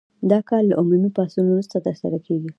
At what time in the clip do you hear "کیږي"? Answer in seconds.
2.25-2.49